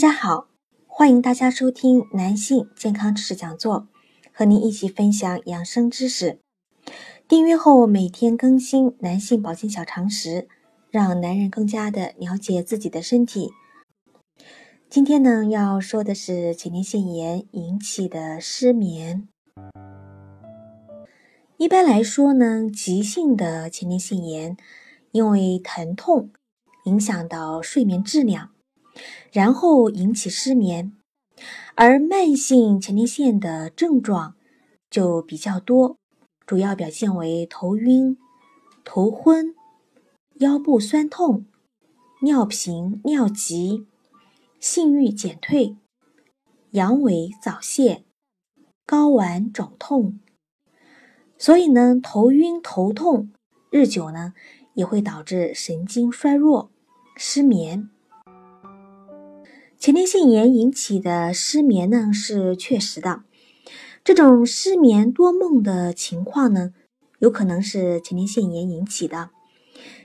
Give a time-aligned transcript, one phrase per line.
[0.00, 0.48] 大家好，
[0.86, 3.86] 欢迎大家收听男性健康知识讲座，
[4.32, 6.40] 和您一起分享养生知识。
[7.28, 10.48] 订阅后每天更新男性保健小常识，
[10.90, 13.50] 让男人更加的了解自己的身体。
[14.88, 19.28] 今天呢，要说的是前列腺炎引起的失眠。
[21.58, 24.56] 一般来说呢，急性的前列腺炎
[25.12, 26.30] 因为疼痛
[26.86, 28.52] 影响到睡眠质量。
[29.32, 30.92] 然后引起失眠，
[31.74, 34.34] 而慢性前列腺的症状
[34.90, 35.96] 就比较多，
[36.46, 38.18] 主要表现为头晕、
[38.84, 39.54] 头昏、
[40.40, 41.46] 腰部酸痛、
[42.22, 43.86] 尿频、尿急、
[44.58, 45.76] 性欲减退、
[46.72, 48.04] 阳痿早泄、
[48.86, 50.18] 睾丸肿痛。
[51.38, 53.30] 所以呢，头晕头痛
[53.70, 54.34] 日久呢，
[54.74, 56.70] 也会导致神经衰弱、
[57.16, 57.88] 失眠。
[59.80, 63.22] 前列腺炎引起的失眠呢是确实的，
[64.04, 66.74] 这种失眠多梦的情况呢，
[67.18, 69.30] 有可能是前列腺炎引起的。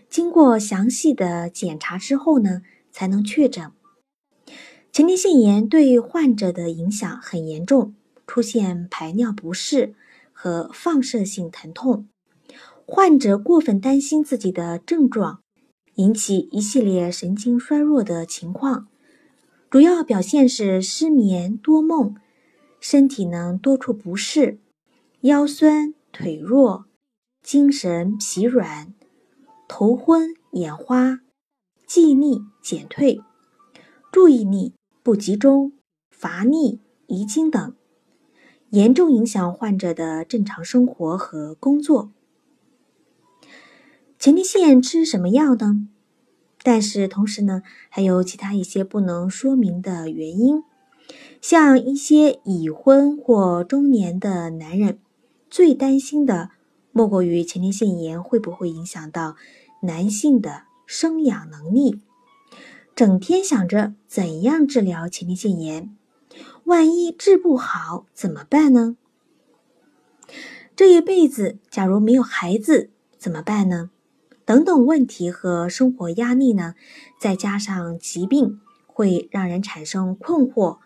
[0.09, 3.69] 经过详细的检查之后呢，才能确诊。
[4.93, 7.93] 前列腺炎对患者的影响很严重，
[8.25, 9.93] 出现排尿不适
[10.31, 12.07] 和放射性疼痛。
[12.85, 15.41] 患者过分担心自己的症状，
[15.95, 18.87] 引起一系列神经衰弱的情况。
[19.69, 22.15] 主要表现是失眠多梦，
[22.79, 24.59] 身体呢多处不适，
[25.21, 26.85] 腰酸腿弱，
[27.41, 28.93] 精神疲软，
[29.67, 31.19] 头昏眼花，
[31.85, 33.21] 记忆力减退，
[34.11, 34.73] 注意力
[35.03, 35.73] 不集中，
[36.09, 37.75] 乏力遗精等，
[38.69, 42.11] 严重影响患者的正常生活和工作。
[44.17, 45.89] 前列腺吃什么药呢？
[46.65, 50.63] 但是同时呢，还有其他一些不能说明的原因，
[51.39, 54.97] 像一些已婚或中年的男人，
[55.47, 56.49] 最担心的
[56.91, 59.35] 莫过于前列腺炎会不会影响到
[59.83, 62.01] 男性的生养能力，
[62.95, 65.95] 整天想着怎样治疗前列腺炎，
[66.63, 68.97] 万一治不好怎么办呢？
[70.75, 72.89] 这一辈子假如没有孩子
[73.19, 73.91] 怎么办呢？
[74.45, 76.75] 等等问题和生活压力呢，
[77.19, 80.77] 再加上疾病，会让人产生困惑、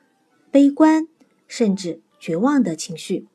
[0.49, 1.07] 悲观，
[1.45, 3.27] 甚至绝望的情绪。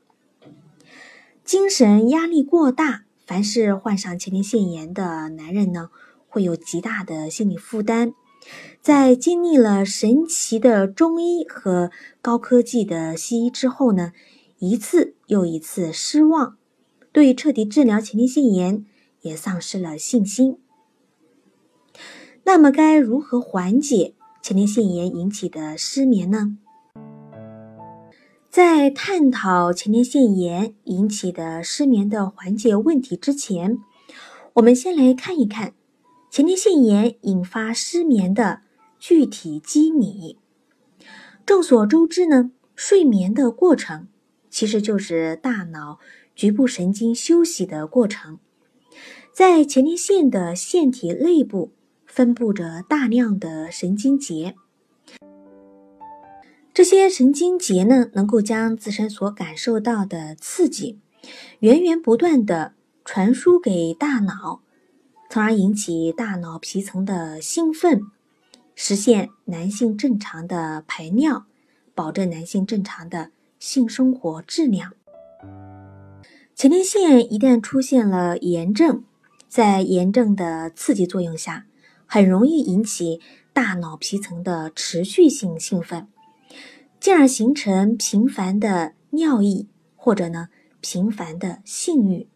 [1.44, 5.90] 精神压力过大，凡是患上前列腺炎的男人呢，
[6.26, 8.14] 会有极大的心理负担。
[8.80, 11.90] 在经历了神奇的中医和
[12.22, 14.12] 高科技的西医之后呢，
[14.58, 16.56] 一次又一次失望，
[17.12, 18.86] 对彻底治疗前列腺炎。
[19.24, 20.58] 也丧失了信心。
[22.44, 26.58] 那么，该如何缓解前列腺炎引起的失眠呢？
[28.50, 33.78] 在探讨前列腺炎引起的失眠的缓解问题之前，
[34.54, 35.72] 我们先来看一看
[36.30, 38.60] 前列腺炎引发失眠的
[38.98, 40.38] 具体机理。
[41.46, 44.08] 众所周知呢，睡眠的过程
[44.50, 45.98] 其实就是大脑
[46.34, 48.38] 局部神经休息的过程。
[49.34, 51.72] 在前列腺的腺体内部
[52.06, 54.54] 分布着大量的神经节，
[56.72, 61.00] 这些神经节呢，能够将自身所感受到的刺激
[61.58, 62.74] 源源不断的
[63.04, 64.60] 传输给大脑，
[65.28, 68.02] 从而引起大脑皮层的兴奋，
[68.76, 71.46] 实现男性正常的排尿，
[71.92, 74.92] 保证男性正常的性生活质量。
[76.54, 79.02] 前列腺一旦出现了炎症，
[79.54, 81.66] 在炎症的刺激作用下，
[82.06, 83.20] 很容易引起
[83.52, 86.08] 大脑皮层的持续性兴奋，
[86.98, 90.48] 进而形成频繁的尿意或者呢
[90.80, 92.26] 频繁的性欲。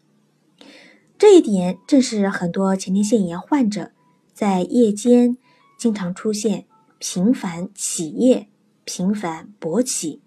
[1.17, 3.91] 这一点正是很多前列腺炎患者
[4.33, 5.35] 在夜间
[5.77, 6.67] 经常出现
[6.99, 8.47] 频繁起夜、
[8.85, 10.21] 频繁勃起、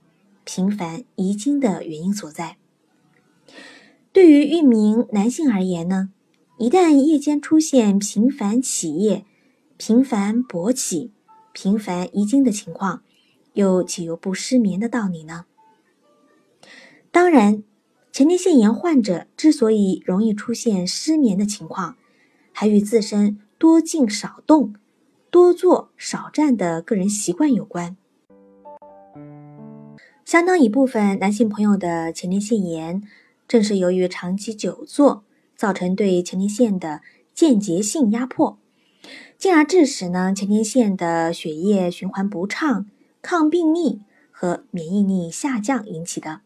[0.45, 2.59] 频繁遗精的原因所在。
[4.13, 6.11] 对于一名男性而言呢？
[6.59, 9.25] 一旦夜间出现频繁起夜、
[9.79, 11.11] 频繁勃起、
[11.53, 13.03] 频繁遗精的情况，
[13.55, 15.47] 又岂有不失眠的道理呢？
[17.11, 17.65] 当然，
[18.13, 21.97] 前列腺炎患者之所以容易出现失眠的情况，
[22.53, 24.75] 还与自身多静少动、
[25.31, 27.97] 多坐少站的个人习惯有关。
[30.25, 33.03] 相当一部分男性朋友的前列腺炎，
[33.49, 35.25] 正是由于长期久坐
[35.63, 38.59] 造成对前列腺的间接性压迫，
[39.39, 42.87] 进而致使呢前列腺的血液循环不畅、
[43.23, 44.01] 抗病力
[44.33, 46.41] 和免疫力下降引起的。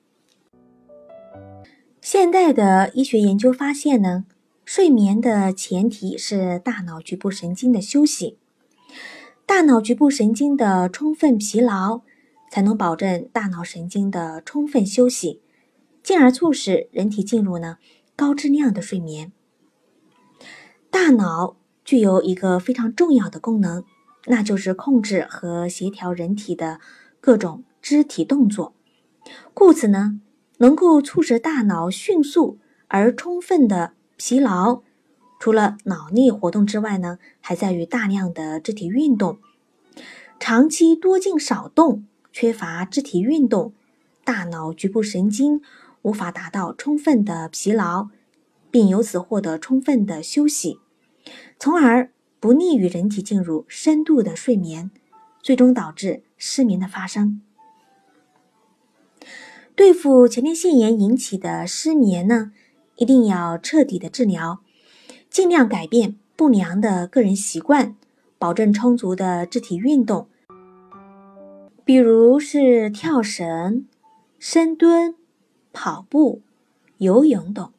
[2.02, 4.26] 现代的医学研究发现呢，
[4.66, 8.36] 睡眠的前提是大脑局部神经的休息，
[9.46, 12.02] 大脑局部神经的充分疲劳。
[12.48, 15.42] 才能保证大脑神经的充分休息，
[16.00, 17.78] 进而促使人体进入呢
[18.16, 19.30] 高质量的睡眠。
[20.90, 23.84] 大脑具有一个非常重要的功能，
[24.26, 26.80] 那就是控制和协调人体的
[27.20, 28.74] 各种肢体动作。
[29.54, 30.20] 故此呢，
[30.58, 32.58] 能够促使大脑迅速
[32.88, 34.82] 而充分的疲劳，
[35.38, 39.38] 除了脑力活动之外呢，还在于大量的肢体运动。
[40.40, 42.06] 长期多静少动。
[42.32, 43.72] 缺乏肢体运动，
[44.22, 45.62] 大脑局部神经
[46.06, 48.10] 无法达到充分的疲劳，
[48.70, 50.78] 并由此获得充分的休息，
[51.58, 54.92] 从而不利于人体进入深度的睡眠，
[55.42, 57.42] 最终导致失眠的发生。
[59.74, 62.52] 对付前列腺炎引起的失眠呢，
[62.98, 64.60] 一定要彻底的治疗，
[65.28, 67.96] 尽量改变不良的个人习惯，
[68.38, 70.28] 保证充足的肢体运动。
[71.84, 73.88] 比如是跳绳、
[74.38, 75.16] 深蹲、
[75.78, 76.40] 跑步、
[76.96, 77.70] 游泳等，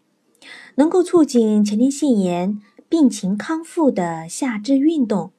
[0.75, 5.31] 能够促进前列腺炎病情康复的下肢运动。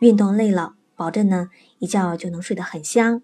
[0.00, 1.48] 运动累了，保证呢
[1.80, 3.22] 一觉就能睡得很香。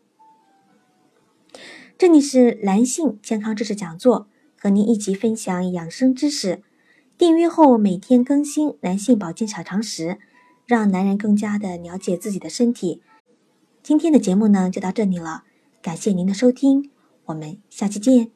[1.97, 4.27] 这里是男性健康知识讲座，
[4.59, 6.65] 和您一起分享养生知识。
[7.17, 10.19] 订阅后每天更新男性保健小常识，
[10.67, 13.01] 让男人更加的了解自己的身体。
[13.81, 15.45] 今天的节目呢就到这里了，
[15.81, 16.91] 感谢您的收听，
[17.27, 18.36] 我们下期见。